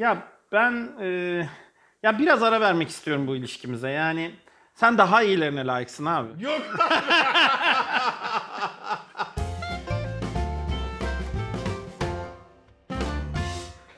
Ya 0.00 0.28
ben 0.52 0.92
e, 1.00 1.06
ya 2.02 2.18
biraz 2.18 2.42
ara 2.42 2.60
vermek 2.60 2.88
istiyorum 2.88 3.26
bu 3.26 3.36
ilişkimize. 3.36 3.90
Yani 3.90 4.34
sen 4.74 4.98
daha 4.98 5.22
iyilerine 5.22 5.66
layıksın 5.66 6.04
abi. 6.04 6.44
Yok. 6.44 6.62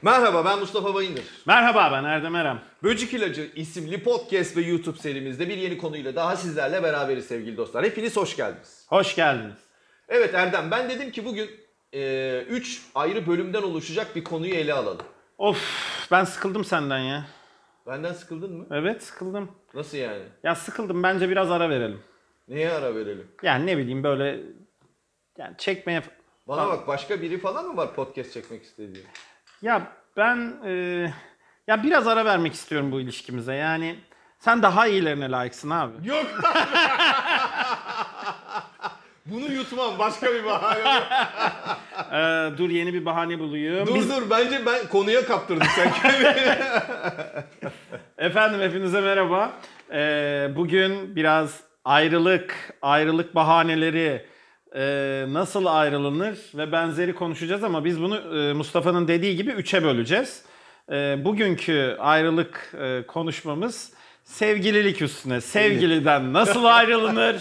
Merhaba 0.02 0.44
ben 0.44 0.58
Mustafa 0.58 0.94
Bayındır. 0.94 1.24
Merhaba 1.46 1.92
ben 1.92 2.04
Erdem 2.04 2.36
Erem. 2.36 2.60
Böcek 2.82 3.14
İlacı 3.14 3.50
isimli 3.54 4.02
podcast 4.02 4.56
ve 4.56 4.60
YouTube 4.60 4.98
serimizde 4.98 5.48
bir 5.48 5.56
yeni 5.56 5.78
konuyla 5.78 6.16
daha 6.16 6.36
sizlerle 6.36 6.82
beraberiz 6.82 7.26
sevgili 7.26 7.56
dostlar. 7.56 7.84
Hepiniz 7.84 8.16
hoş 8.16 8.36
geldiniz. 8.36 8.86
Hoş 8.88 9.14
geldiniz. 9.14 9.58
Evet 10.08 10.34
Erdem 10.34 10.70
ben 10.70 10.90
dedim 10.90 11.10
ki 11.10 11.24
bugün 11.24 11.50
3 11.92 12.82
ayrı 12.94 13.26
bölümden 13.26 13.62
oluşacak 13.62 14.16
bir 14.16 14.24
konuyu 14.24 14.54
ele 14.54 14.74
alalım. 14.74 15.06
Of 15.38 15.91
ben 16.12 16.24
sıkıldım 16.24 16.64
senden 16.64 16.98
ya. 16.98 17.24
Benden 17.86 18.12
sıkıldın 18.12 18.52
mı? 18.56 18.66
Evet 18.70 19.02
sıkıldım. 19.02 19.50
Nasıl 19.74 19.98
yani? 19.98 20.22
Ya 20.42 20.54
sıkıldım 20.54 21.02
bence 21.02 21.28
biraz 21.28 21.50
ara 21.50 21.70
verelim. 21.70 22.00
Neye 22.48 22.72
ara 22.72 22.94
verelim? 22.94 23.28
Yani 23.42 23.66
ne 23.66 23.78
bileyim 23.78 24.04
böyle 24.04 24.40
yani 25.38 25.54
çekmeye 25.58 26.02
Bana 26.48 26.68
bak 26.68 26.86
başka 26.88 27.22
biri 27.22 27.38
falan 27.40 27.66
mı 27.66 27.76
var 27.76 27.94
podcast 27.94 28.32
çekmek 28.32 28.62
istediği? 28.62 29.04
ya 29.62 29.92
ben 30.16 30.54
e, 30.64 30.72
ya 31.66 31.82
biraz 31.82 32.06
ara 32.06 32.24
vermek 32.24 32.52
istiyorum 32.54 32.92
bu 32.92 33.00
ilişkimize. 33.00 33.54
Yani 33.54 33.98
sen 34.38 34.62
daha 34.62 34.86
iyilerine 34.86 35.30
layıksın 35.30 35.70
abi. 35.70 36.08
Yok. 36.08 36.26
Bunu 39.32 39.52
yutmam 39.52 39.98
başka 39.98 40.34
bir 40.34 40.44
bahane. 40.44 40.80
yok. 40.80 41.02
Ee, 42.12 42.58
dur 42.58 42.70
yeni 42.70 42.94
bir 42.94 43.04
bahane 43.04 43.38
bulayım. 43.38 43.86
dur 43.86 43.94
Biz- 43.94 44.10
dur 44.10 44.30
bence 44.30 44.66
ben 44.66 44.86
konuya 44.88 45.24
kaptırdım 45.24 45.66
sen 45.76 45.92
kendini. 45.92 46.54
Efendim 48.18 48.60
hepinize 48.60 49.00
merhaba. 49.00 49.52
Ee, 49.92 50.48
bugün 50.56 51.16
biraz 51.16 51.60
ayrılık, 51.84 52.74
ayrılık 52.82 53.34
bahaneleri, 53.34 54.26
e, 54.76 55.24
nasıl 55.28 55.66
ayrılınır 55.66 56.38
ve 56.54 56.72
benzeri 56.72 57.14
konuşacağız 57.14 57.64
ama 57.64 57.84
biz 57.84 58.00
bunu 58.02 58.38
e, 58.38 58.52
Mustafa'nın 58.52 59.08
dediği 59.08 59.36
gibi 59.36 59.50
üçe 59.50 59.84
böleceğiz. 59.84 60.42
E, 60.92 61.24
bugünkü 61.24 61.96
ayrılık 62.00 62.74
e, 62.82 63.02
konuşmamız 63.06 63.92
sevgililik 64.24 65.02
üstüne. 65.02 65.40
Sevgiliden 65.40 66.32
nasıl 66.32 66.64
ayrılınır? 66.64 67.36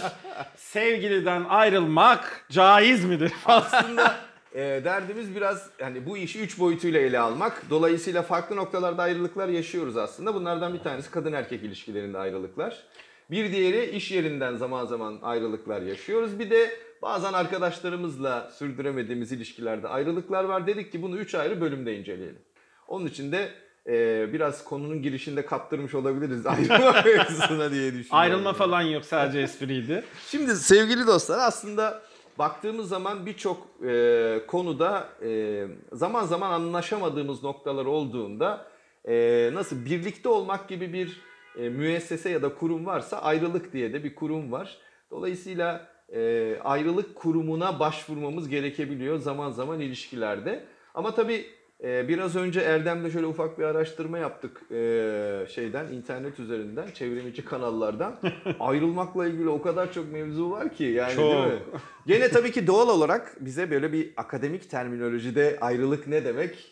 Sevgiliden 0.72 1.44
ayrılmak 1.48 2.46
caiz 2.50 3.04
midir? 3.04 3.32
Aslında 3.46 4.16
e, 4.54 4.60
derdimiz 4.60 5.36
biraz 5.36 5.70
hani 5.80 6.06
bu 6.06 6.16
işi 6.16 6.40
üç 6.40 6.58
boyutuyla 6.58 7.00
ele 7.00 7.18
almak. 7.18 7.62
Dolayısıyla 7.70 8.22
farklı 8.22 8.56
noktalarda 8.56 9.02
ayrılıklar 9.02 9.48
yaşıyoruz 9.48 9.96
aslında. 9.96 10.34
Bunlardan 10.34 10.74
bir 10.74 10.78
tanesi 10.78 11.10
kadın 11.10 11.32
erkek 11.32 11.62
ilişkilerinde 11.62 12.18
ayrılıklar. 12.18 12.82
Bir 13.30 13.52
diğeri 13.52 13.84
iş 13.84 14.10
yerinden 14.10 14.54
zaman 14.54 14.86
zaman 14.86 15.18
ayrılıklar 15.22 15.82
yaşıyoruz. 15.82 16.38
Bir 16.38 16.50
de 16.50 16.70
bazen 17.02 17.32
arkadaşlarımızla 17.32 18.50
sürdüremediğimiz 18.50 19.32
ilişkilerde 19.32 19.88
ayrılıklar 19.88 20.44
var. 20.44 20.66
Dedik 20.66 20.92
ki 20.92 21.02
bunu 21.02 21.16
üç 21.18 21.34
ayrı 21.34 21.60
bölümde 21.60 21.96
inceleyelim. 21.96 22.42
Onun 22.88 23.06
için 23.06 23.32
de 23.32 23.50
e, 23.86 24.32
biraz 24.32 24.64
konunun 24.64 25.02
girişinde 25.02 25.46
kaptırmış 25.46 25.94
olabiliriz 25.94 26.46
ayrılma 26.46 27.02
mevzusuna 27.04 27.70
diye 27.70 27.86
düşünüyorum. 27.86 28.06
Ayrılma 28.10 28.52
falan 28.52 28.82
yok 28.82 29.04
sadece 29.04 29.40
espriydi. 29.40 30.04
Şimdi 30.28 30.56
sevgili 30.56 31.06
dostlar 31.06 31.38
aslında 31.38 32.02
baktığımız 32.38 32.88
zaman 32.88 33.26
birçok 33.26 33.68
e, 33.86 34.40
konuda 34.46 35.08
e, 35.22 35.64
zaman 35.92 36.24
zaman 36.24 36.50
anlaşamadığımız 36.50 37.42
noktalar 37.42 37.86
olduğunda 37.86 38.66
e, 39.08 39.50
nasıl 39.52 39.84
birlikte 39.84 40.28
olmak 40.28 40.68
gibi 40.68 40.92
bir 40.92 41.20
e, 41.58 41.68
müessese 41.68 42.30
ya 42.30 42.42
da 42.42 42.54
kurum 42.54 42.86
varsa 42.86 43.22
ayrılık 43.22 43.72
diye 43.72 43.92
de 43.92 44.04
bir 44.04 44.14
kurum 44.14 44.52
var. 44.52 44.78
Dolayısıyla 45.10 45.88
e, 46.14 46.54
ayrılık 46.64 47.14
kurumuna 47.14 47.80
başvurmamız 47.80 48.48
gerekebiliyor 48.48 49.18
zaman 49.18 49.50
zaman 49.50 49.80
ilişkilerde. 49.80 50.64
Ama 50.94 51.14
tabii 51.14 51.46
e, 51.82 52.08
biraz 52.08 52.36
önce 52.36 52.60
Erdem'le 52.60 53.10
şöyle 53.10 53.26
ufak 53.26 53.58
bir 53.58 53.64
araştırma 53.64 54.18
yaptık 54.18 54.62
e, 54.70 55.46
şeyden 55.48 55.86
internet 55.86 56.40
üzerinden 56.40 56.90
çevrimiçi 56.94 57.44
kanallardan. 57.44 58.20
Ayrılmakla 58.60 59.26
ilgili 59.26 59.48
o 59.48 59.62
kadar 59.62 59.92
çok 59.92 60.12
mevzu 60.12 60.50
var 60.50 60.74
ki 60.74 60.84
yani 60.84 61.16
değil 61.16 61.32
Çok. 61.32 61.46
mi? 61.46 61.58
Gene 62.06 62.28
tabii 62.28 62.52
ki 62.52 62.66
doğal 62.66 62.88
olarak 62.88 63.36
bize 63.40 63.70
böyle 63.70 63.92
bir 63.92 64.12
akademik 64.16 64.70
terminolojide 64.70 65.58
ayrılık 65.60 66.06
ne 66.06 66.24
demek? 66.24 66.70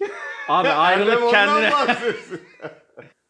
Abi 0.49 0.69
ayrılık 0.69 1.31
kendine 1.31 1.71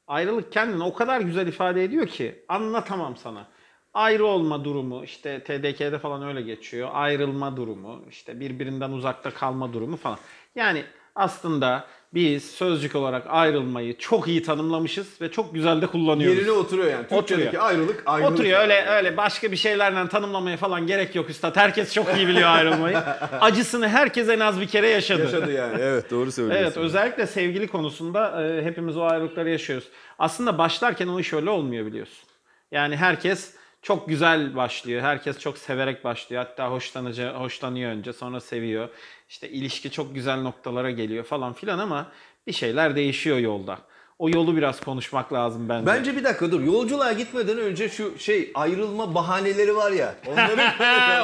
ayrılık 0.06 0.52
kendini 0.52 0.82
o 0.82 0.94
kadar 0.94 1.20
güzel 1.20 1.46
ifade 1.46 1.84
ediyor 1.84 2.06
ki 2.06 2.44
anlatamam 2.48 3.16
sana. 3.16 3.48
Ayrı 3.94 4.24
olma 4.24 4.64
durumu 4.64 5.04
işte 5.04 5.44
TDK'de 5.44 5.98
falan 5.98 6.28
öyle 6.28 6.42
geçiyor. 6.42 6.88
Ayrılma 6.92 7.56
durumu 7.56 8.04
işte 8.08 8.40
birbirinden 8.40 8.90
uzakta 8.90 9.30
kalma 9.30 9.72
durumu 9.72 9.96
falan. 9.96 10.18
Yani 10.54 10.84
aslında 11.14 11.84
biz 12.14 12.50
sözcük 12.50 12.96
olarak 12.96 13.24
ayrılmayı 13.28 13.98
çok 13.98 14.28
iyi 14.28 14.42
tanımlamışız 14.42 15.20
ve 15.20 15.30
çok 15.30 15.54
güzel 15.54 15.82
de 15.82 15.86
kullanıyoruz. 15.86 16.38
Yerine 16.38 16.50
oturuyor 16.50 16.90
yani. 16.90 17.06
Türkçedeki 17.08 17.48
Oturuyor. 17.48 17.64
ayrılık 17.64 18.02
ayrılık. 18.06 18.32
Oturuyor 18.32 18.60
öyle 18.60 18.74
yani. 18.74 18.90
öyle 18.90 19.16
başka 19.16 19.52
bir 19.52 19.56
şeylerle 19.56 20.08
tanımlamaya 20.08 20.56
falan 20.56 20.86
gerek 20.86 21.14
yok 21.14 21.30
üstad. 21.30 21.56
Herkes 21.56 21.94
çok 21.94 22.16
iyi 22.16 22.28
biliyor 22.28 22.48
ayrılmayı. 22.48 22.98
Acısını 23.40 23.88
herkes 23.88 24.28
en 24.28 24.40
az 24.40 24.60
bir 24.60 24.66
kere 24.66 24.88
yaşadı. 24.88 25.22
Yaşadı 25.22 25.52
yani. 25.52 25.76
Evet 25.80 26.10
doğru 26.10 26.32
söylüyorsun. 26.32 26.64
Evet 26.64 26.76
özellikle 26.76 27.26
sevgili 27.26 27.68
konusunda 27.68 28.44
e, 28.46 28.64
hepimiz 28.64 28.96
o 28.96 29.02
ayrılıkları 29.02 29.50
yaşıyoruz. 29.50 29.88
Aslında 30.18 30.58
başlarken 30.58 31.08
o 31.08 31.20
iş 31.20 31.32
öyle 31.32 31.50
olmuyor 31.50 31.86
biliyorsun. 31.86 32.24
Yani 32.72 32.96
herkes 32.96 33.54
çok 33.82 34.08
güzel 34.08 34.56
başlıyor. 34.56 35.02
Herkes 35.02 35.38
çok 35.38 35.58
severek 35.58 36.04
başlıyor. 36.04 36.44
Hatta 36.44 36.70
hoşlanıcı, 36.70 37.28
hoşlanıyor 37.28 37.90
önce 37.90 38.12
sonra 38.12 38.40
seviyor. 38.40 38.88
İşte 39.28 39.48
ilişki 39.48 39.90
çok 39.90 40.14
güzel 40.14 40.40
noktalara 40.40 40.90
geliyor 40.90 41.24
falan 41.24 41.52
filan 41.52 41.78
ama 41.78 42.06
bir 42.46 42.52
şeyler 42.52 42.96
değişiyor 42.96 43.38
yolda. 43.38 43.78
O 44.18 44.28
yolu 44.28 44.56
biraz 44.56 44.80
konuşmak 44.80 45.32
lazım 45.32 45.68
bence. 45.68 45.86
Bence 45.86 46.16
bir 46.16 46.24
dakika 46.24 46.50
dur. 46.52 46.60
Yolculuğa 46.60 47.12
gitmeden 47.12 47.58
önce 47.58 47.88
şu 47.88 48.18
şey 48.18 48.50
ayrılma 48.54 49.14
bahaneleri 49.14 49.76
var 49.76 49.92
ya. 49.92 50.14
Onları 50.26 50.60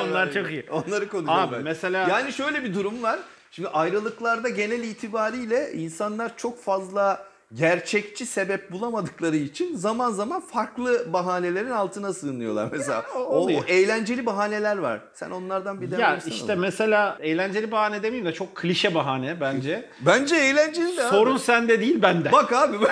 Onlar 0.11 0.33
çok 0.33 0.51
iyi. 0.51 0.65
Onları 0.71 1.09
konuşalım 1.09 1.41
Abi 1.41 1.55
ben. 1.57 1.63
mesela- 1.63 2.09
Yani 2.09 2.33
şöyle 2.33 2.65
bir 2.65 2.75
durum 2.75 3.03
var. 3.03 3.19
Şimdi 3.51 3.69
ayrılıklarda 3.69 4.49
genel 4.49 4.83
itibariyle 4.83 5.73
insanlar 5.73 6.37
çok 6.37 6.63
fazla 6.63 7.27
gerçekçi 7.55 8.27
sebep 8.27 8.73
bulamadıkları 8.73 9.37
için 9.37 9.77
zaman 9.77 10.11
zaman 10.11 10.41
farklı 10.41 11.13
bahanelerin 11.13 11.71
altına 11.71 12.13
sığınıyorlar. 12.13 12.69
Mesela 12.73 13.05
o- 13.17 13.45
o, 13.47 13.51
eğlenceli 13.67 14.27
bahaneler 14.27 14.77
var. 14.79 15.01
Sen 15.15 15.31
onlardan 15.31 15.81
bir 15.81 15.91
ya 15.91 15.99
denersene 15.99 16.35
işte 16.35 16.53
onu. 16.53 16.61
mesela 16.61 17.17
eğlenceli 17.21 17.71
bahane 17.73 18.03
demeyeyim 18.03 18.27
de 18.27 18.33
çok 18.35 18.55
klişe 18.57 18.95
bahane 18.95 19.41
bence. 19.41 19.91
Bence 20.07 20.37
eğlenceli 20.37 20.97
de 20.97 21.03
abi. 21.03 21.11
Sorun 21.11 21.37
sende 21.37 21.81
değil 21.81 22.03
bende. 22.03 22.33
Bak 22.33 22.53
abi. 22.53 22.77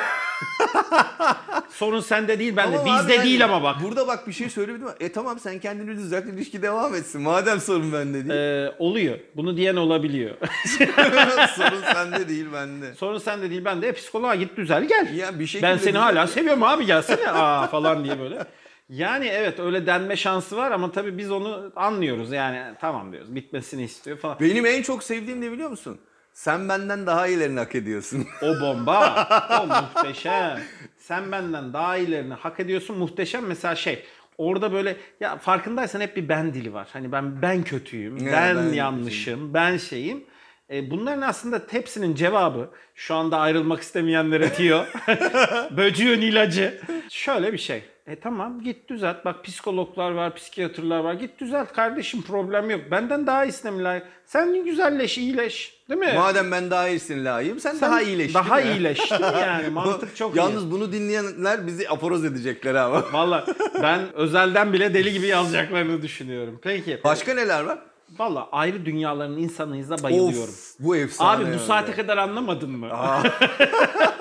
Sorun 1.70 2.00
sende 2.00 2.38
değil 2.38 2.56
bende. 2.56 2.76
Tamam 2.76 2.94
abi, 2.94 3.00
Bizde 3.00 3.14
yani 3.14 3.24
değil 3.24 3.44
ama 3.44 3.62
bak. 3.62 3.76
Burada 3.82 4.06
bak 4.06 4.26
bir 4.28 4.32
şey 4.32 4.50
söylemedim 4.50 4.86
ama 4.86 4.96
e 5.00 5.12
tamam 5.12 5.38
sen 5.38 5.58
kendini 5.58 5.96
düzelt 5.96 6.26
ilişki 6.26 6.62
devam 6.62 6.94
etsin. 6.94 7.22
Madem 7.22 7.60
sorun 7.60 7.92
bende 7.92 8.28
değil. 8.28 8.40
Ee, 8.40 8.72
oluyor. 8.78 9.18
Bunu 9.36 9.56
diyen 9.56 9.76
olabiliyor. 9.76 10.34
sorun 11.56 11.82
sende 11.92 12.28
değil 12.28 12.46
bende. 12.52 12.94
Sorun 12.94 13.18
sende 13.18 13.50
değil 13.50 13.64
bende. 13.64 13.88
E, 13.88 13.92
psikoloğa 13.92 14.34
git 14.34 14.56
düzel 14.56 14.84
gel. 14.84 15.14
Ya 15.14 15.38
bir 15.38 15.46
şekilde 15.46 15.70
ben 15.70 15.76
seni 15.76 15.88
düzel- 15.88 16.00
hala 16.00 16.26
seviyorum 16.26 16.62
abi 16.62 16.86
gelsene 16.86 17.30
aa 17.30 17.66
falan 17.66 18.04
diye 18.04 18.20
böyle. 18.20 18.46
Yani 18.88 19.26
evet 19.26 19.60
öyle 19.60 19.86
denme 19.86 20.16
şansı 20.16 20.56
var 20.56 20.70
ama 20.70 20.92
tabii 20.92 21.18
biz 21.18 21.30
onu 21.30 21.72
anlıyoruz. 21.76 22.32
Yani 22.32 22.74
tamam 22.80 23.12
diyoruz 23.12 23.34
bitmesini 23.34 23.82
istiyor 23.82 24.18
falan. 24.18 24.40
Benim 24.40 24.66
en 24.66 24.82
çok 24.82 25.02
sevdiğim 25.02 25.40
ne 25.40 25.52
biliyor 25.52 25.70
musun? 25.70 26.00
Sen 26.34 26.68
benden 26.68 27.06
daha 27.06 27.26
iyilerini 27.26 27.58
hak 27.58 27.74
ediyorsun. 27.74 28.26
O 28.42 28.60
bomba. 28.60 29.28
o 29.62 29.66
muhteşem. 29.66 30.60
Sen 30.96 31.32
benden 31.32 31.72
daha 31.72 31.96
iyilerini 31.96 32.34
hak 32.34 32.60
ediyorsun. 32.60 32.98
Muhteşem 32.98 33.46
mesela 33.46 33.74
şey. 33.74 34.04
Orada 34.38 34.72
böyle 34.72 34.96
ya 35.20 35.36
farkındaysan 35.38 36.00
hep 36.00 36.16
bir 36.16 36.28
ben 36.28 36.54
dili 36.54 36.72
var. 36.72 36.88
Hani 36.92 37.12
ben 37.12 37.42
ben 37.42 37.62
kötüyüm, 37.62 38.18
Evet, 38.22 38.32
ben, 38.32 38.56
ben 38.56 38.72
yanlışım, 38.72 39.54
ben 39.54 39.76
şeyim. 39.76 40.24
E, 40.70 40.90
bunların 40.90 41.22
aslında 41.22 41.62
hepsinin 41.70 42.14
cevabı 42.14 42.70
şu 42.94 43.14
anda 43.14 43.38
ayrılmak 43.38 43.80
istemeyenlere 43.80 44.52
tiyo. 44.52 44.84
Böcüğün 45.76 46.20
ilacı. 46.20 46.80
Şöyle 47.10 47.52
bir 47.52 47.58
şey. 47.58 47.82
E 48.06 48.20
tamam 48.20 48.60
git 48.60 48.88
düzelt. 48.90 49.24
Bak 49.24 49.44
psikologlar 49.44 50.10
var, 50.10 50.34
psikiyatrlar 50.34 50.98
var. 50.98 51.14
Git 51.14 51.40
düzelt 51.40 51.72
kardeşim 51.72 52.22
problem 52.22 52.70
yok. 52.70 52.80
Benden 52.90 53.26
daha 53.26 53.44
iyisine 53.44 53.82
layık? 53.82 54.06
Sen 54.26 54.64
güzelleş, 54.64 55.18
iyileş. 55.18 55.74
Değil 55.88 56.00
mi? 56.00 56.12
Madem 56.14 56.50
ben 56.50 56.70
daha 56.70 56.88
iyisin 56.88 57.24
layığım 57.24 57.60
sen, 57.60 57.80
daha 57.80 58.02
iyileş. 58.02 58.34
Daha 58.34 58.56
değil 58.56 58.68
mi? 58.68 58.76
iyileştin 58.76 59.22
yani. 59.40 59.68
Mantık 59.68 60.16
çok 60.16 60.36
iyi. 60.36 60.38
Yalnız 60.38 60.70
bunu 60.70 60.92
dinleyenler 60.92 61.66
bizi 61.66 61.90
aporoz 61.90 62.24
edecekler 62.24 62.74
ama. 62.74 63.02
Valla 63.12 63.46
ben 63.82 64.12
özelden 64.14 64.72
bile 64.72 64.94
deli 64.94 65.12
gibi 65.12 65.26
yazacaklarını 65.26 66.02
düşünüyorum. 66.02 66.60
Peki. 66.62 67.00
Başka 67.04 67.34
neler 67.34 67.64
var? 67.64 67.78
Valla 68.18 68.48
ayrı 68.52 68.86
dünyaların 68.86 69.36
insanıyız 69.36 69.90
da 69.90 70.02
bayılıyorum. 70.02 70.54
Of 70.54 70.74
bu 70.78 70.96
efsane. 70.96 71.44
Abi 71.44 71.54
bu 71.54 71.58
saate 71.58 71.92
kadar 71.92 72.16
anlamadın 72.18 72.70
mı? 72.70 72.88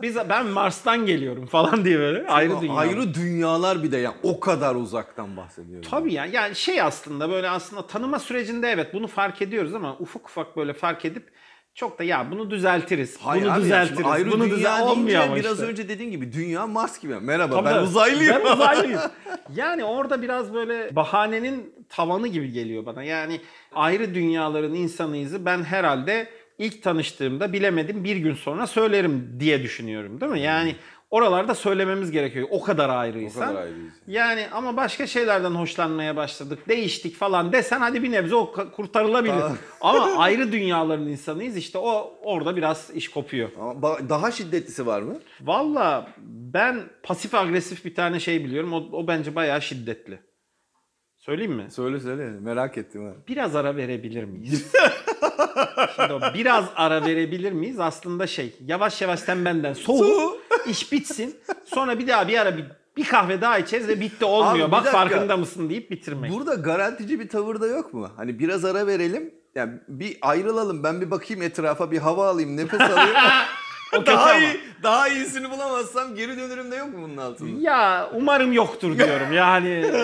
Biz 0.00 0.16
ben 0.28 0.46
Mars'tan 0.46 1.06
geliyorum 1.06 1.46
falan 1.46 1.84
diye 1.84 1.98
böyle 1.98 2.26
ayrı 2.26 2.60
dünya. 2.60 2.74
Ayrı 2.74 3.14
dünyalar 3.14 3.82
bir 3.82 3.92
de 3.92 3.96
ya 3.96 4.14
o 4.22 4.40
kadar 4.40 4.74
uzaktan 4.74 5.36
bahsediyorum. 5.36 5.90
Tabii 5.90 6.12
ya. 6.12 6.26
Yani 6.26 6.54
şey 6.54 6.82
aslında 6.82 7.30
böyle 7.30 7.50
aslında 7.50 7.86
tanıma 7.86 8.18
sürecinde 8.18 8.70
evet 8.70 8.94
bunu 8.94 9.06
fark 9.06 9.42
ediyoruz 9.42 9.74
ama 9.74 9.96
ufak 9.98 10.28
ufak 10.28 10.56
böyle 10.56 10.72
fark 10.72 11.04
edip 11.04 11.32
çok 11.74 11.98
da 11.98 12.04
ya 12.04 12.30
bunu 12.30 12.50
düzeltiriz. 12.50 13.18
Hayır 13.20 13.44
bunu 13.44 13.56
düzeltiriz. 13.56 14.06
ayrı 14.06 14.30
bunu 14.30 14.50
düzel 14.50 14.82
olmuyor 14.82 15.22
ama 15.22 15.36
biraz 15.36 15.52
işte. 15.52 15.66
önce 15.66 15.88
dediğin 15.88 16.10
gibi 16.10 16.32
dünya 16.32 16.66
Mars 16.66 17.00
gibi. 17.00 17.14
Merhaba 17.20 17.54
Tabii 17.54 17.66
ben 17.66 17.72
tabii. 17.72 17.84
uzaylıyım. 17.84 18.36
Ben 18.44 18.52
uzaylıyım. 18.52 19.00
yani 19.54 19.84
orada 19.84 20.22
biraz 20.22 20.54
böyle 20.54 20.96
bahanenin 20.96 21.74
tavanı 21.88 22.28
gibi 22.28 22.52
geliyor 22.52 22.86
bana. 22.86 23.02
Yani 23.02 23.40
ayrı 23.74 24.14
dünyaların 24.14 24.74
insanıyızı 24.74 25.44
ben 25.44 25.64
herhalde 25.64 26.28
ilk 26.62 26.82
tanıştığımda 26.82 27.52
bilemedim 27.52 28.04
bir 28.04 28.16
gün 28.16 28.34
sonra 28.34 28.66
söylerim 28.66 29.36
diye 29.40 29.62
düşünüyorum 29.62 30.20
değil 30.20 30.32
mi? 30.32 30.40
Yani 30.40 30.76
oralarda 31.10 31.54
söylememiz 31.54 32.10
gerekiyor. 32.10 32.48
O 32.50 32.62
kadar 32.62 32.88
ayrıysan. 32.88 33.42
O 33.42 33.46
kadar 33.46 33.62
ayrıyız. 33.62 33.92
Yani 34.06 34.46
ama 34.52 34.76
başka 34.76 35.06
şeylerden 35.06 35.50
hoşlanmaya 35.50 36.16
başladık, 36.16 36.68
değiştik 36.68 37.16
falan 37.16 37.52
desen 37.52 37.80
hadi 37.80 38.02
bir 38.02 38.12
nebze 38.12 38.34
o 38.34 38.52
kurtarılabilir. 38.52 39.34
Ama 39.80 40.16
ayrı 40.16 40.52
dünyaların 40.52 41.06
insanıyız 41.06 41.56
işte 41.56 41.78
o 41.78 42.18
orada 42.22 42.56
biraz 42.56 42.90
iş 42.94 43.08
kopuyor. 43.08 43.48
Ama 43.60 43.82
daha 44.08 44.30
şiddetlisi 44.30 44.86
var 44.86 45.02
mı? 45.02 45.18
Valla 45.40 46.06
ben 46.28 46.80
pasif 47.02 47.34
agresif 47.34 47.84
bir 47.84 47.94
tane 47.94 48.20
şey 48.20 48.44
biliyorum. 48.44 48.72
O, 48.72 48.76
o 48.92 49.06
bence 49.06 49.34
bayağı 49.34 49.62
şiddetli. 49.62 50.18
Söyleyeyim 51.26 51.52
mi? 51.52 51.66
Söyle 51.70 52.00
söyle 52.00 52.30
merak 52.40 52.78
ettim 52.78 53.04
ha. 53.06 53.12
Biraz 53.28 53.56
ara 53.56 53.76
verebilir 53.76 54.24
miyiz? 54.24 54.72
Şimdi 55.96 56.12
o 56.12 56.20
biraz 56.34 56.64
ara 56.76 57.06
verebilir 57.06 57.52
miyiz? 57.52 57.80
Aslında 57.80 58.26
şey 58.26 58.52
yavaş 58.66 59.02
yavaş 59.02 59.20
sen 59.20 59.44
benden 59.44 59.72
soğu, 59.72 59.98
Soğu. 59.98 60.38
iş 60.66 60.92
bitsin. 60.92 61.36
Sonra 61.64 61.98
bir 61.98 62.08
daha 62.08 62.28
bir 62.28 62.38
ara 62.38 62.56
bir, 62.56 62.64
bir 62.96 63.04
kahve 63.04 63.40
daha 63.40 63.58
içeriz 63.58 63.88
ve 63.88 64.00
bitti 64.00 64.24
olmuyor. 64.24 64.66
Abi 64.66 64.72
Bak 64.72 64.84
dakika. 64.84 64.98
farkında 64.98 65.36
mısın 65.36 65.70
deyip 65.70 65.90
bitirmek. 65.90 66.32
Burada 66.32 66.54
garantici 66.54 67.20
bir 67.20 67.28
tavır 67.28 67.60
da 67.60 67.66
yok 67.66 67.94
mu? 67.94 68.10
Hani 68.16 68.38
biraz 68.38 68.64
ara 68.64 68.86
verelim. 68.86 69.34
Yani 69.54 69.72
bir 69.88 70.18
ayrılalım. 70.22 70.82
Ben 70.82 71.00
bir 71.00 71.10
bakayım 71.10 71.42
etrafa, 71.42 71.90
bir 71.90 71.98
hava 71.98 72.28
alayım, 72.28 72.56
nefes 72.56 72.80
alayım. 72.80 73.16
O 73.98 74.06
daha 74.06 74.38
iyi, 74.38 74.60
daha 74.82 75.08
iyisini 75.08 75.50
bulamazsam 75.50 76.14
geri 76.14 76.36
dönürüm 76.36 76.70
de 76.70 76.76
yok 76.76 76.92
mu 76.94 77.02
bunun 77.02 77.16
altında? 77.16 77.60
Ya 77.60 78.10
umarım 78.14 78.52
yoktur 78.52 78.98
diyorum. 78.98 79.32
Yani 79.32 79.68
e, 79.68 79.94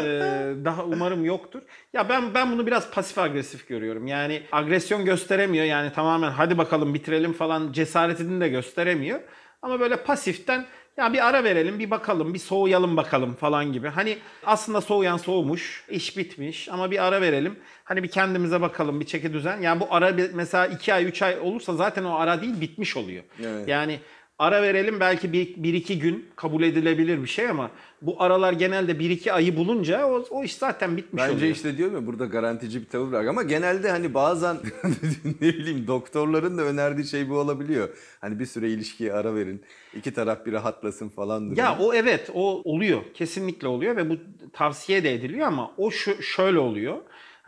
daha 0.64 0.85
umarım 0.85 1.25
yoktur. 1.25 1.62
Ya 1.93 2.08
ben 2.08 2.35
ben 2.35 2.52
bunu 2.52 2.67
biraz 2.67 2.90
pasif 2.90 3.19
agresif 3.19 3.69
görüyorum. 3.69 4.06
Yani 4.06 4.43
agresyon 4.52 5.05
gösteremiyor. 5.05 5.64
Yani 5.64 5.93
tamamen 5.93 6.31
hadi 6.31 6.58
bakalım 6.58 6.94
bitirelim 6.94 7.32
falan 7.32 7.73
cesaretini 7.73 8.40
de 8.40 8.49
gösteremiyor. 8.49 9.20
Ama 9.62 9.81
böyle 9.81 9.96
pasiften 9.96 10.67
ya 10.99 11.12
bir 11.12 11.29
ara 11.29 11.45
verelim, 11.45 11.79
bir 11.79 11.91
bakalım, 11.91 12.35
bir 12.35 12.39
soğuyalım 12.39 12.97
bakalım 12.97 13.35
falan 13.35 13.73
gibi. 13.73 13.89
Hani 13.89 14.19
aslında 14.47 14.81
soğuyan 14.81 15.17
soğumuş, 15.17 15.85
iş 15.89 16.17
bitmiş 16.17 16.69
ama 16.69 16.91
bir 16.91 17.05
ara 17.05 17.21
verelim. 17.21 17.56
Hani 17.85 18.03
bir 18.03 18.09
kendimize 18.09 18.61
bakalım, 18.61 19.00
bir 19.00 19.06
çeki 19.06 19.33
düzen. 19.33 19.61
Yani 19.61 19.81
bu 19.81 19.87
ara 19.91 20.12
mesela 20.35 20.67
2 20.67 20.95
ay, 20.95 21.05
3 21.05 21.23
ay 21.23 21.41
olursa 21.41 21.75
zaten 21.75 22.05
o 22.05 22.15
ara 22.15 22.41
değil 22.43 22.61
bitmiş 22.61 22.97
oluyor. 22.97 23.25
Evet. 23.45 23.69
Yani 23.69 24.00
ara 24.38 24.62
verelim 24.62 25.00
belki 25.00 25.32
bir, 25.32 25.55
bir 25.56 25.75
iki 25.75 25.99
gün 25.99 26.26
kabul 26.37 26.62
edilebilir 26.62 27.23
bir 27.23 27.26
şey 27.29 27.49
ama 27.49 27.70
bu 28.02 28.23
aralar 28.23 28.52
genelde 28.52 28.99
bir 28.99 29.11
iki 29.11 29.32
ayı 29.32 29.56
bulunca 29.56 30.06
o, 30.06 30.25
o 30.31 30.44
iş 30.44 30.55
zaten 30.55 30.96
bitmiş 30.96 31.23
Bence 31.23 31.35
oluyor. 31.37 31.55
işte 31.55 31.76
diyorum 31.76 31.94
ya 31.94 32.06
burada 32.06 32.26
garantici 32.26 32.81
bir 32.81 32.87
tavır 32.87 33.12
var. 33.12 33.25
Ama 33.25 33.43
genelde 33.43 33.90
hani 33.90 34.14
bazen 34.14 34.56
ne 35.40 35.49
bileyim 35.49 35.87
doktorların 35.87 36.58
da 36.58 36.62
önerdiği 36.62 37.06
şey 37.06 37.31
bu 37.31 37.38
olabiliyor. 37.38 37.88
Hani 38.20 38.38
bir 38.38 38.46
süre 38.46 38.70
ilişkiye 38.70 39.12
ara 39.12 39.35
verin. 39.35 39.62
iki 39.94 40.14
taraf 40.14 40.46
bir 40.46 40.52
rahatlasın 40.52 41.08
falan. 41.08 41.55
Ya 41.56 41.79
o 41.81 41.94
evet 41.94 42.31
o 42.34 42.62
oluyor. 42.64 43.00
Kesinlikle 43.14 43.69
oluyor 43.69 43.96
ve 43.96 44.11
bu 44.11 44.17
tavsiye 44.52 45.05
de 45.05 45.14
ediliyor 45.14 45.46
ama 45.46 45.70
o 45.76 45.91
şu, 45.91 46.23
şöyle 46.23 46.58
oluyor. 46.58 46.96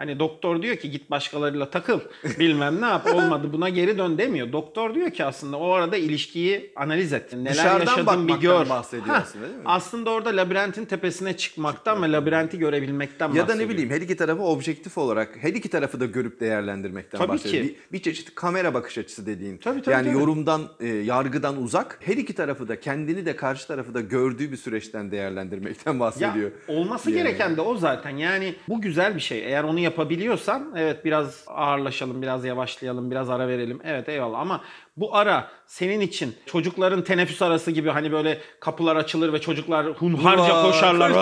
Hani 0.00 0.18
doktor 0.18 0.62
diyor 0.62 0.76
ki 0.76 0.90
git 0.90 1.10
başkalarıyla 1.10 1.70
takıl 1.70 2.00
bilmem 2.38 2.80
ne 2.80 2.86
yap 2.86 3.06
olmadı 3.14 3.52
buna 3.52 3.68
geri 3.68 3.98
dön 3.98 4.18
demiyor. 4.18 4.52
Doktor 4.52 4.94
diyor 4.94 5.10
ki 5.10 5.24
aslında 5.24 5.56
o 5.56 5.70
arada 5.72 5.96
ilişkiyi 5.96 6.72
analiz 6.76 7.12
et. 7.12 7.32
Neler 7.32 7.52
Dışarıdan 7.52 7.96
yaşadın 7.98 8.28
bir 8.28 8.34
gör. 8.34 8.68
bahsediyor 8.68 9.06
Heh, 9.16 9.20
aslında 9.20 9.44
değil 9.46 9.56
mi? 9.56 9.62
Aslında 9.64 10.10
orada 10.10 10.36
labirentin 10.36 10.84
tepesine 10.84 11.36
çıkmaktan 11.36 12.02
ve 12.02 12.12
labirenti 12.12 12.58
görebilmekten 12.58 13.32
Ya 13.32 13.48
da 13.48 13.54
ne 13.54 13.68
bileyim 13.68 13.90
her 13.90 14.00
iki 14.00 14.16
tarafı 14.16 14.42
objektif 14.42 14.98
olarak 14.98 15.36
her 15.40 15.52
iki 15.52 15.68
tarafı 15.68 16.00
da 16.00 16.06
görüp 16.06 16.40
değerlendirmekten 16.40 17.18
Tabii 17.18 17.28
bahsediyor. 17.28 17.64
ki. 17.64 17.76
Bir, 17.92 17.98
bir 17.98 18.02
çeşit 18.02 18.34
kamera 18.34 18.74
bakış 18.74 18.98
açısı 18.98 19.26
dediğin. 19.26 19.58
Tabii, 19.58 19.82
tabii, 19.82 19.94
yani 19.94 20.06
tabii. 20.06 20.18
yorumdan, 20.18 20.62
e, 20.80 20.86
yargıdan 20.88 21.62
uzak. 21.62 21.98
Her 22.00 22.16
iki 22.16 22.32
tarafı 22.34 22.68
da 22.68 22.80
kendini 22.80 23.26
de 23.26 23.36
karşı 23.36 23.66
tarafı 23.68 23.94
da 23.94 24.00
gördüğü 24.00 24.52
bir 24.52 24.56
süreçten 24.56 25.10
değerlendirmekten 25.10 25.92
Ya 25.94 26.00
bahsediyor. 26.00 26.50
olması 26.68 27.10
Yani. 27.10 27.22
gereken 27.22 27.56
de 27.56 27.60
o 27.60 27.76
zaten. 27.76 28.16
Yani 28.16 28.54
bu 28.68 28.80
güzel 28.80 29.14
bir 29.14 29.20
şey. 29.20 29.38
Eğer 29.38 29.64
onu 29.64 29.89
yapabiliyorsan 29.90 30.72
evet 30.76 31.04
biraz 31.04 31.44
ağırlaşalım, 31.46 32.22
biraz 32.22 32.44
yavaşlayalım, 32.44 33.10
biraz 33.10 33.30
ara 33.30 33.48
verelim. 33.48 33.80
Evet 33.84 34.08
eyvallah 34.08 34.38
ama 34.40 34.60
bu 34.96 35.16
ara 35.16 35.48
senin 35.66 36.00
için 36.00 36.36
çocukların 36.46 37.02
teneffüs 37.04 37.42
arası 37.42 37.70
gibi 37.70 37.90
hani 37.90 38.12
böyle 38.12 38.38
kapılar 38.60 38.96
açılır 38.96 39.32
ve 39.32 39.40
çocuklar 39.40 39.86
hunharca 39.86 40.62
koşarlar 40.62 41.12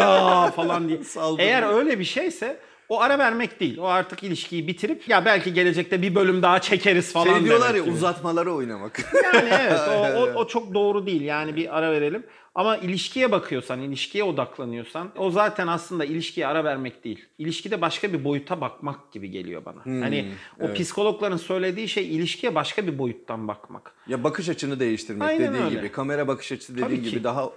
falan 0.53 0.88
diye. 0.88 0.99
Eğer 1.38 1.62
öyle 1.75 1.99
bir 1.99 2.05
şeyse 2.05 2.61
o 2.88 3.00
ara 3.00 3.19
vermek 3.19 3.61
değil. 3.61 3.79
O 3.79 3.87
artık 3.87 4.23
ilişkiyi 4.23 4.67
bitirip 4.67 5.08
ya 5.08 5.25
belki 5.25 5.55
gelecekte 5.55 6.02
bir 6.02 6.14
bölüm 6.14 6.43
daha 6.43 6.61
çekeriz 6.61 7.12
falan 7.12 7.35
Şey 7.35 7.44
diyorlar 7.44 7.75
ya 7.75 7.81
gibi. 7.81 7.90
uzatmalara 7.90 8.50
oynamak. 8.50 9.12
Yani 9.25 9.49
evet 9.61 9.81
o, 9.88 10.20
o, 10.20 10.35
o 10.35 10.46
çok 10.46 10.75
doğru 10.75 11.06
değil. 11.06 11.23
Yani 11.23 11.56
bir 11.56 11.79
ara 11.79 11.93
verelim. 11.93 12.25
Ama 12.55 12.76
ilişkiye 12.76 13.32
bakıyorsan, 13.32 13.81
ilişkiye 13.81 14.25
odaklanıyorsan 14.25 15.11
o 15.17 15.31
zaten 15.31 15.67
aslında 15.67 16.05
ilişkiye 16.05 16.46
ara 16.46 16.64
vermek 16.64 17.05
değil. 17.05 17.25
İlişkide 17.38 17.81
başka 17.81 18.12
bir 18.12 18.25
boyuta 18.25 18.61
bakmak 18.61 19.12
gibi 19.12 19.31
geliyor 19.31 19.64
bana. 19.64 19.81
hani 19.85 20.32
o 20.61 20.64
evet. 20.64 20.76
psikologların 20.76 21.37
söylediği 21.37 21.88
şey 21.88 22.17
ilişkiye 22.17 22.55
başka 22.55 22.87
bir 22.87 22.99
boyuttan 22.99 23.49
bakmak. 23.49 23.94
Ya 24.06 24.25
bakış 24.25 24.49
açını 24.49 24.81
değiştirmek 24.81 25.29
Aynen 25.29 25.49
dediğin 25.49 25.64
öyle. 25.64 25.76
gibi, 25.76 25.93
kamera 25.93 26.29
bakış 26.29 26.52
açısı 26.52 26.76
Tabii 26.76 27.02
ki. 27.02 27.11
gibi 27.11 27.25
daha 27.25 27.50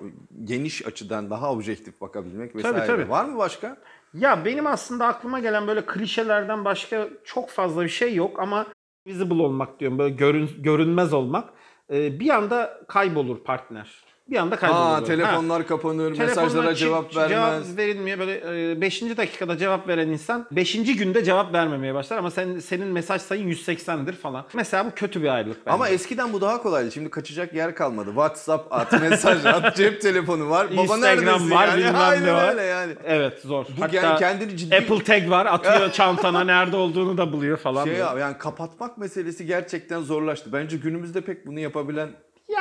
geniş 0.43 0.87
açıdan 0.87 1.29
daha 1.29 1.51
objektif 1.51 2.01
bakabilmek 2.01 2.55
vesaire. 2.55 2.87
Tabii. 2.87 3.09
Var 3.09 3.25
mı 3.25 3.37
başka? 3.37 3.77
Ya 4.13 4.45
benim 4.45 4.67
aslında 4.67 5.07
aklıma 5.07 5.39
gelen 5.39 5.67
böyle 5.67 5.85
klişelerden 5.85 6.65
başka 6.65 7.09
çok 7.23 7.49
fazla 7.49 7.83
bir 7.83 7.89
şey 7.89 8.15
yok 8.15 8.39
ama 8.39 8.65
visible 9.07 9.41
olmak 9.43 9.79
diyorum. 9.79 9.99
Böyle 9.99 10.15
görün, 10.15 10.49
görünmez 10.63 11.13
olmak. 11.13 11.49
Ee, 11.91 12.19
bir 12.19 12.29
anda 12.29 12.81
kaybolur 12.87 13.43
partner. 13.43 14.03
Bir 14.31 14.35
anda. 14.37 14.57
Ha 14.61 15.01
böyle. 15.01 15.05
telefonlar 15.05 15.67
kapanır, 15.67 16.15
Telefonla 16.15 16.25
mesajlara 16.25 16.75
cevap 16.75 17.15
vermez. 17.15 17.29
Cevap 17.29 17.77
verilmiyor. 17.77 18.19
Böyle 18.19 18.81
5. 18.81 19.01
dakikada 19.01 19.57
cevap 19.57 19.87
veren 19.87 20.07
insan 20.07 20.47
5. 20.51 20.73
günde 20.73 21.23
cevap 21.23 21.53
vermemeye 21.53 21.93
başlar 21.93 22.17
ama 22.17 22.31
sen 22.31 22.59
senin 22.59 22.87
mesaj 22.87 23.21
sayın 23.21 23.47
180'dir 23.49 24.13
falan. 24.13 24.45
Mesela 24.53 24.85
bu 24.85 24.91
kötü 24.95 25.23
bir 25.23 25.27
ayrılık 25.27 25.65
bence. 25.65 25.73
Ama 25.73 25.89
eskiden 25.89 26.33
bu 26.33 26.41
daha 26.41 26.61
kolaydı. 26.61 26.91
Şimdi 26.91 27.09
kaçacak 27.09 27.53
yer 27.53 27.75
kalmadı. 27.75 28.09
WhatsApp 28.09 28.73
at, 28.73 29.01
mesaj 29.01 29.45
at, 29.45 29.75
cep 29.75 30.01
telefonu 30.01 30.49
var. 30.49 30.67
Baba 30.71 30.81
Instagram 30.81 31.51
var, 31.51 31.67
yani? 31.67 31.77
bilmem 31.77 32.23
ne 32.23 32.33
var. 32.33 32.49
öyle 32.51 32.61
yani. 32.61 32.93
Evet 33.05 33.41
zor. 33.41 33.65
Bu 33.77 33.81
Hatta 33.81 33.95
yani 33.95 34.19
kendini 34.19 34.57
ciddi 34.57 34.75
Apple 34.75 35.03
Tag 35.03 35.29
var 35.29 35.45
atıyor 35.45 35.91
çantana 35.93 36.43
nerede 36.43 36.75
olduğunu 36.75 37.17
da 37.17 37.33
buluyor 37.33 37.57
falan. 37.57 37.83
şey 37.83 37.93
böyle. 37.93 38.03
ya, 38.03 38.15
yani 38.19 38.37
kapatmak 38.37 38.97
meselesi 38.97 39.45
gerçekten 39.45 40.01
zorlaştı. 40.01 40.53
Bence 40.53 40.77
günümüzde 40.77 41.21
pek 41.21 41.47
bunu 41.47 41.59
yapabilen 41.59 42.09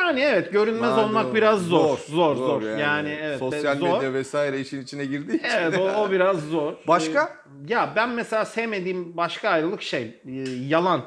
Yani 0.01 0.21
evet 0.21 0.53
görünmez 0.53 0.91
nadir 0.91 1.03
olmak 1.03 1.35
biraz 1.35 1.63
zor. 1.63 1.99
Zor 2.09 2.37
zor. 2.37 2.63
Yani, 2.63 2.81
yani. 2.81 3.19
evet 3.23 3.39
Sosyal 3.39 3.77
zor. 3.77 3.97
medya 3.97 4.15
vesaire 4.15 4.61
işin 4.61 4.83
içine 4.83 5.05
girdiği 5.05 5.39
için. 5.39 5.49
Evet 5.59 5.79
o, 5.79 5.83
o 5.83 6.11
biraz 6.11 6.41
zor. 6.41 6.73
Başka? 6.89 7.23
Ee, 7.23 7.73
Ya 7.73 7.93
ben 7.97 8.09
mesela 8.09 8.45
sevmediğim 8.45 9.17
başka 9.17 9.49
ayrılık 9.49 9.83
şey 9.83 10.21
e, 10.27 10.33
yalan. 10.69 11.03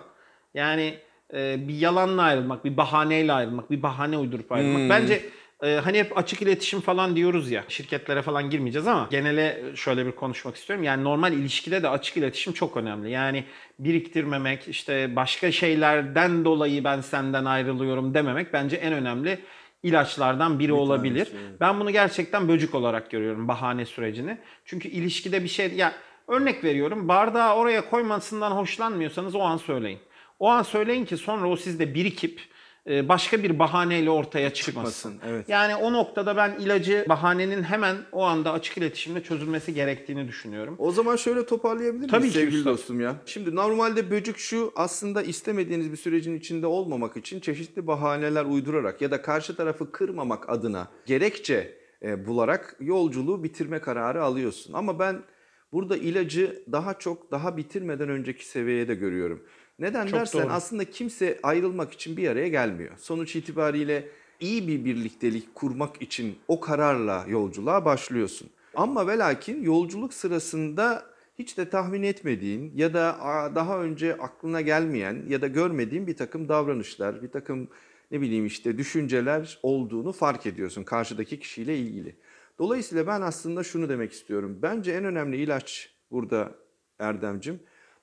Yani 0.54 0.98
e, 1.34 1.68
bir 1.68 1.74
yalanla 1.74 2.22
ayrılmak, 2.22 2.66
bir 2.66 2.78
bahaneyle 2.78 3.34
ayrılmak, 3.34 3.72
bir 3.72 3.84
bahane 3.84 4.18
uydurup 4.18 4.52
ayrılmak. 4.52 4.82
Hmm. 4.82 4.90
Bence 4.90 5.22
e, 5.64 5.76
hani 5.76 6.00
hep 6.00 6.18
açık 6.18 6.42
iletişim 6.42 6.82
falan 6.82 7.16
diyoruz 7.16 7.52
ya. 7.52 7.64
Şirketlere 7.68 8.22
falan 8.22 8.50
girmeyeceğiz 8.50 8.88
ama 8.88 9.08
genele 9.12 9.62
şöyle 9.76 10.06
bir 10.06 10.12
konuşmak 10.12 10.56
istiyorum. 10.56 10.84
Yani 10.84 11.04
normal 11.04 11.34
ilişkide 11.34 11.84
de 11.84 11.90
açık 11.90 12.18
iletişim 12.18 12.54
çok 12.54 12.78
önemli. 12.78 13.12
Yani 13.12 13.44
biriktirmemek, 13.80 14.68
işte 14.68 15.16
başka 15.16 15.52
şeylerden 15.52 16.46
dolayı 16.46 16.84
ben 16.84 17.02
senden 17.02 17.46
ayrılıyorum 17.46 18.14
dememek 18.14 18.54
bence 18.54 18.76
en 18.76 18.94
önemli 18.94 19.40
ilaçlardan 19.84 20.60
biri 20.60 20.74
olabilir. 20.74 21.26
tanesi. 21.26 21.60
Ben 21.60 21.80
bunu 21.80 21.92
gerçekten 21.92 22.48
böcük 22.48 22.76
olarak 22.76 23.12
görüyorum 23.12 23.48
bahane 23.48 23.86
sürecini. 23.86 24.38
Çünkü 24.66 24.88
ilişkide 24.88 25.44
bir 25.44 25.48
şey 25.48 25.74
ya 25.74 25.94
örnek 26.28 26.64
veriyorum 26.64 27.08
bardağı 27.08 27.56
oraya 27.56 27.90
koymasından 27.90 28.52
hoşlanmıyorsanız 28.52 29.36
o 29.36 29.42
an 29.42 29.58
söyleyin. 29.58 30.00
O 30.40 30.50
an 30.50 30.64
söyleyin 30.64 31.06
ki 31.06 31.18
sonra 31.18 31.50
o 31.50 31.56
sizde 31.56 31.94
birikip 31.94 32.53
başka 32.88 33.44
bir 33.44 33.60
bahaneyle 33.60 34.10
ortaya 34.10 34.54
çıkmasın. 34.54 35.10
Çıkmasın, 35.12 35.30
evet. 35.34 35.50
Yani 35.50 35.76
o 35.76 35.94
noktada 35.94 36.38
ben 36.38 36.56
ilacı 36.60 37.06
bahanenin 37.10 37.64
hemen 37.64 37.98
o 38.12 38.24
anda 38.24 38.52
açık 38.52 38.78
iletişimde 38.78 39.24
çözülmesi 39.24 39.74
gerektiğini 39.74 40.28
düşünüyorum. 40.28 40.76
O 40.78 40.92
zaman 40.92 41.16
şöyle 41.16 41.46
toparlayabilir 41.46 42.08
Tabii 42.08 42.22
miyiz 42.22 42.34
ki 42.34 42.40
sevgili 42.40 42.58
üstad. 42.58 42.72
dostum 42.72 43.02
ya? 43.02 43.16
Şimdi 43.26 43.56
normalde 43.56 44.12
böcük 44.12 44.38
şu 44.38 44.72
aslında 44.76 45.22
istemediğiniz 45.22 45.92
bir 45.92 45.98
sürecin 45.98 46.36
içinde 46.38 46.68
olmamak 46.68 47.18
için 47.18 47.40
çeşitli 47.40 47.88
bahaneler 47.88 48.46
uydurarak 48.46 49.02
ya 49.02 49.12
da 49.12 49.22
karşı 49.22 49.56
tarafı 49.56 49.92
kırmamak 49.92 50.50
adına 50.50 50.88
gerekçe 51.06 51.78
e, 52.04 52.28
bularak 52.28 52.76
yolculuğu 52.80 53.44
bitirme 53.44 53.80
kararı 53.80 54.24
alıyorsun. 54.24 54.74
Ama 54.74 55.00
ben 55.00 55.24
burada 55.72 55.98
ilacı 55.98 56.64
daha 56.72 56.94
çok 56.94 57.32
daha 57.32 57.58
bitirmeden 57.58 58.10
önceki 58.10 58.46
seviyeye 58.46 58.88
de 58.88 58.96
görüyorum. 58.96 59.44
Neden 59.80 60.06
Çok 60.06 60.20
dersen 60.20 60.44
doğru. 60.44 60.54
aslında 60.54 60.86
kimse 60.86 61.40
ayrılmak 61.44 61.94
için 61.94 62.18
bir 62.18 62.30
araya 62.30 62.48
gelmiyor. 62.48 62.98
Sonuç 62.98 63.36
itibariyle 63.36 64.08
iyi 64.40 64.68
bir 64.68 64.86
birliktelik 64.86 65.56
kurmak 65.56 66.02
için 66.02 66.38
o 66.48 66.60
kararla 66.60 67.26
yolculuğa 67.28 67.86
başlıyorsun. 67.86 68.50
Ama 68.76 69.08
ve 69.08 69.18
lakin 69.18 69.64
yolculuk 69.64 70.14
sırasında 70.14 71.06
hiç 71.40 71.58
de 71.58 71.70
tahmin 71.70 72.04
etmediğin 72.04 72.72
ya 72.76 72.94
da 72.94 73.18
daha 73.56 73.80
önce 73.80 74.18
aklına 74.18 74.62
gelmeyen 74.62 75.24
ya 75.28 75.42
da 75.42 75.48
görmediğin 75.48 76.08
bir 76.08 76.18
takım 76.18 76.50
davranışlar, 76.50 77.24
bir 77.24 77.32
takım 77.32 77.68
ne 78.12 78.22
bileyim 78.22 78.46
işte 78.46 78.78
düşünceler 78.78 79.60
olduğunu 79.64 80.12
fark 80.12 80.46
ediyorsun 80.46 80.84
karşıdaki 80.84 81.40
kişiyle 81.40 81.78
ilgili. 81.78 82.16
Dolayısıyla 82.60 83.08
ben 83.08 83.22
aslında 83.22 83.64
şunu 83.64 83.90
demek 83.90 84.12
istiyorum. 84.12 84.60
Bence 84.62 84.92
en 84.92 85.06
önemli 85.06 85.38
ilaç 85.38 85.94
burada 86.12 86.52
Erdemcim 87.00 87.60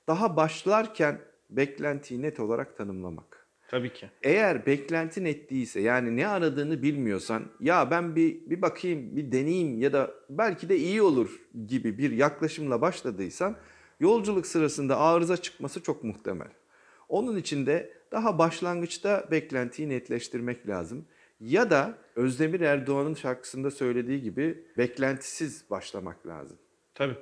daha 0.07 0.35
başlarken 0.35 1.19
beklentiyi 1.51 2.21
net 2.21 2.39
olarak 2.39 2.77
tanımlamak. 2.77 3.47
Tabii 3.67 3.93
ki. 3.93 4.09
Eğer 4.23 4.65
beklentin 4.65 5.25
ettiyse 5.25 5.79
yani 5.79 6.17
ne 6.17 6.27
aradığını 6.27 6.81
bilmiyorsan 6.81 7.43
ya 7.59 7.91
ben 7.91 8.15
bir 8.15 8.49
bir 8.49 8.61
bakayım 8.61 9.15
bir 9.15 9.31
deneyeyim 9.31 9.79
ya 9.79 9.93
da 9.93 10.11
belki 10.29 10.69
de 10.69 10.77
iyi 10.77 11.01
olur 11.01 11.41
gibi 11.67 11.97
bir 11.97 12.11
yaklaşımla 12.11 12.81
başladıysan 12.81 13.55
yolculuk 13.99 14.47
sırasında 14.47 14.99
arıza 14.99 15.37
çıkması 15.37 15.83
çok 15.83 16.03
muhtemel. 16.03 16.51
Onun 17.09 17.37
için 17.37 17.65
de 17.65 17.93
daha 18.11 18.37
başlangıçta 18.37 19.27
beklentiyi 19.31 19.89
netleştirmek 19.89 20.67
lazım. 20.67 21.05
Ya 21.39 21.69
da 21.69 21.97
Özdemir 22.15 22.61
Erdoğan'ın 22.61 23.13
şarkısında 23.13 23.71
söylediği 23.71 24.21
gibi 24.21 24.65
beklentisiz 24.77 25.65
başlamak 25.69 26.27
lazım. 26.27 26.57
Tabii. 26.95 27.15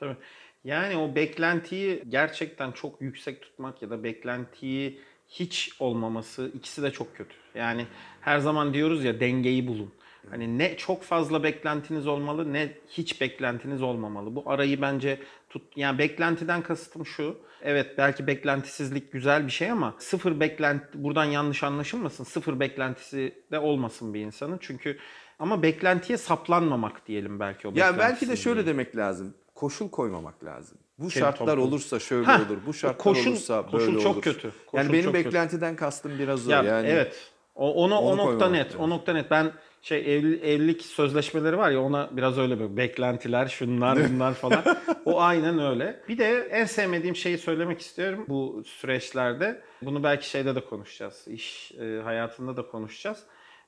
Tabii. 0.00 0.16
Yani 0.64 0.96
o 0.96 1.14
beklentiyi 1.14 2.02
gerçekten 2.08 2.72
çok 2.72 3.00
yüksek 3.00 3.42
tutmak 3.42 3.82
ya 3.82 3.90
da 3.90 4.04
beklentiyi 4.04 5.00
hiç 5.28 5.72
olmaması 5.78 6.50
ikisi 6.54 6.82
de 6.82 6.90
çok 6.90 7.16
kötü. 7.16 7.34
Yani 7.54 7.86
her 8.20 8.38
zaman 8.38 8.74
diyoruz 8.74 9.04
ya 9.04 9.20
dengeyi 9.20 9.66
bulun. 9.66 9.92
Hani 10.30 10.58
ne 10.58 10.76
çok 10.76 11.02
fazla 11.02 11.42
beklentiniz 11.42 12.06
olmalı 12.06 12.52
ne 12.52 12.72
hiç 12.88 13.20
beklentiniz 13.20 13.82
olmamalı. 13.82 14.34
Bu 14.34 14.50
arayı 14.50 14.82
bence 14.82 15.20
tut 15.50 15.62
yani 15.76 15.98
beklentiden 15.98 16.62
kasıtım 16.62 17.06
şu. 17.06 17.36
Evet 17.62 17.98
belki 17.98 18.26
beklentisizlik 18.26 19.12
güzel 19.12 19.46
bir 19.46 19.52
şey 19.52 19.70
ama 19.70 19.94
sıfır 19.98 20.40
beklenti 20.40 21.04
buradan 21.04 21.24
yanlış 21.24 21.62
anlaşılmasın. 21.62 22.24
Sıfır 22.24 22.60
beklentisi 22.60 23.34
de 23.52 23.58
olmasın 23.58 24.14
bir 24.14 24.20
insanın. 24.20 24.58
Çünkü 24.60 24.98
ama 25.38 25.62
beklentiye 25.62 26.18
saplanmamak 26.18 27.06
diyelim 27.06 27.40
belki 27.40 27.68
o 27.68 27.72
Yani 27.74 27.98
belki 27.98 28.28
de 28.28 28.36
şöyle 28.36 28.66
demek 28.66 28.96
lazım. 28.96 29.34
Koşul 29.60 29.88
koymamak 29.90 30.44
lazım. 30.44 30.78
Bu 30.98 31.10
Şey, 31.10 31.20
şartlar 31.22 31.46
toplum. 31.46 31.64
olursa 31.64 31.98
şöyle 31.98 32.26
Heh, 32.26 32.38
olur, 32.50 32.58
bu 32.66 32.74
şartlar 32.74 32.98
koşul- 33.14 33.30
olursa 33.30 33.64
böyle 33.72 33.86
koşul 33.86 34.00
çok 34.02 34.14
olur. 34.14 34.22
kötü. 34.22 34.46
yani 34.46 34.54
Koşul 34.66 34.92
benim 34.92 35.04
çok 35.04 35.12
kötü. 35.14 35.24
beklentiden 35.26 35.76
kastım 35.76 36.12
biraz 36.18 36.48
o. 36.48 36.50
Ya, 36.50 36.62
yani 36.62 36.88
evet. 36.88 37.30
O, 37.54 37.74
onu, 37.84 37.94
o 37.94 37.98
Onu 37.98 38.16
nokta 38.16 38.24
koymamak 38.38 38.50
net. 38.52 38.66
lazım. 38.66 38.80
O 38.80 38.90
nokta 38.90 39.12
net. 39.12 39.30
Ben 39.30 39.52
şey 39.82 40.16
evli, 40.16 40.40
evlilik 40.40 40.82
sözleşmeleri 40.82 41.58
var 41.58 41.70
ya 41.70 41.80
ona 41.82 42.08
biraz 42.16 42.38
öyle 42.38 42.60
böyle 42.60 42.76
beklentiler, 42.76 43.46
şunlar, 43.48 43.98
bunlar 44.10 44.34
falan. 44.34 44.64
o 45.04 45.20
aynen 45.20 45.58
öyle. 45.58 46.00
Bir 46.08 46.18
de 46.18 46.48
en 46.50 46.64
sevmediğim 46.64 47.16
şeyi 47.16 47.38
söylemek 47.38 47.80
istiyorum 47.80 48.24
bu 48.28 48.62
süreçlerde. 48.66 49.60
Bunu 49.82 50.02
belki 50.02 50.30
şeyde 50.30 50.54
de 50.54 50.64
konuşacağız. 50.64 51.28
İş 51.28 51.72
e, 51.72 52.00
hayatında 52.04 52.56
da 52.56 52.66
konuşacağız. 52.66 53.18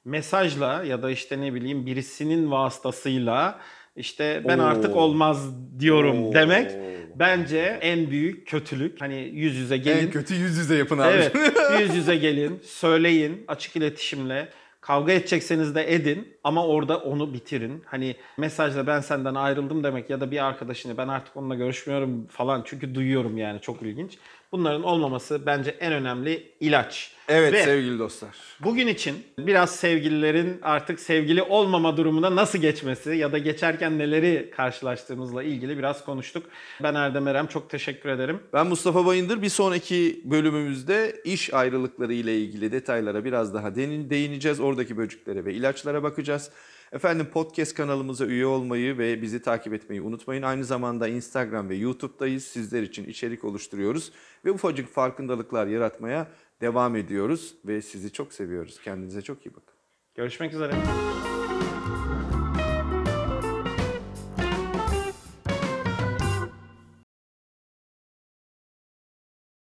Mesajla 0.04 0.84
ya 0.84 1.02
da 1.02 1.10
işte 1.10 1.40
ne 1.40 1.54
bileyim 1.54 1.86
birisinin 1.86 2.50
vasıtasıyla 2.50 3.58
işte 3.96 4.42
ben 4.48 4.58
Oo. 4.58 4.62
artık 4.62 4.96
olmaz 4.96 5.50
diyorum 5.78 6.24
Oo. 6.24 6.34
demek 6.34 6.70
bence 7.14 7.78
en 7.80 8.10
büyük 8.10 8.46
kötülük. 8.46 9.00
Hani 9.00 9.14
yüz 9.14 9.56
yüze 9.56 9.76
gelin. 9.76 10.06
en 10.06 10.10
kötü 10.10 10.34
yüz 10.34 10.58
yüze 10.58 10.76
yapın 10.76 10.98
abi. 10.98 11.12
Evet. 11.12 11.32
Yüz 11.80 11.96
yüze 11.96 12.16
gelin, 12.16 12.60
söyleyin 12.64 13.44
açık 13.48 13.76
iletişimle. 13.76 14.48
Kavga 14.80 15.12
edecekseniz 15.12 15.74
de 15.74 15.94
edin 15.94 16.28
ama 16.44 16.66
orada 16.66 16.98
onu 16.98 17.34
bitirin. 17.34 17.82
Hani 17.86 18.16
mesajla 18.38 18.86
ben 18.86 19.00
senden 19.00 19.34
ayrıldım 19.34 19.84
demek 19.84 20.10
ya 20.10 20.20
da 20.20 20.30
bir 20.30 20.46
arkadaşını 20.46 20.96
ben 20.96 21.08
artık 21.08 21.36
onunla 21.36 21.54
görüşmüyorum 21.54 22.26
falan 22.26 22.62
çünkü 22.64 22.94
duyuyorum 22.94 23.38
yani 23.38 23.60
çok 23.60 23.82
ilginç. 23.82 24.18
Bunların 24.52 24.82
olmaması 24.82 25.46
bence 25.46 25.70
en 25.70 25.92
önemli 25.92 26.52
ilaç. 26.60 27.12
Evet 27.32 27.52
Ve 27.52 27.64
sevgili 27.64 27.98
dostlar. 27.98 28.36
Bugün 28.60 28.86
için 28.86 29.14
biraz 29.38 29.76
sevgililerin 29.76 30.58
artık 30.62 31.00
sevgili 31.00 31.42
olmama 31.42 31.96
durumuna 31.96 32.36
nasıl 32.36 32.58
geçmesi 32.58 33.10
ya 33.10 33.32
da 33.32 33.38
geçerken 33.38 33.98
neleri 33.98 34.50
karşılaştığımızla 34.56 35.42
ilgili 35.42 35.78
biraz 35.78 36.04
konuştuk. 36.04 36.46
Ben 36.82 36.94
Erdem 36.94 37.28
Erem 37.28 37.46
çok 37.46 37.70
teşekkür 37.70 38.08
ederim. 38.08 38.40
Ben 38.52 38.66
Mustafa 38.66 39.06
Bayındır. 39.06 39.42
Bir 39.42 39.48
sonraki 39.48 40.20
bölümümüzde 40.24 41.22
iş 41.24 41.54
ayrılıkları 41.54 42.14
ile 42.14 42.38
ilgili 42.38 42.72
detaylara 42.72 43.24
biraz 43.24 43.54
daha 43.54 43.74
değineceğiz. 43.74 44.60
Oradaki 44.60 44.96
böceklere 44.96 45.44
ve 45.44 45.54
ilaçlara 45.54 46.02
bakacağız. 46.02 46.50
Efendim 46.92 47.26
podcast 47.32 47.74
kanalımıza 47.74 48.26
üye 48.26 48.46
olmayı 48.46 48.98
ve 48.98 49.22
bizi 49.22 49.42
takip 49.42 49.74
etmeyi 49.74 50.02
unutmayın. 50.02 50.42
Aynı 50.42 50.64
zamanda 50.64 51.08
Instagram 51.08 51.68
ve 51.68 51.74
YouTube'dayız. 51.74 52.44
Sizler 52.44 52.82
için 52.82 53.04
içerik 53.04 53.44
oluşturuyoruz 53.44 54.12
ve 54.44 54.50
ufacık 54.50 54.88
farkındalıklar 54.88 55.66
yaratmaya 55.66 56.26
devam 56.62 56.96
ediyoruz 56.96 57.54
ve 57.64 57.82
sizi 57.82 58.12
çok 58.12 58.32
seviyoruz. 58.32 58.80
Kendinize 58.84 59.22
çok 59.22 59.46
iyi 59.46 59.50
bakın. 59.54 59.74
Görüşmek 60.14 60.54
üzere. 60.54 60.72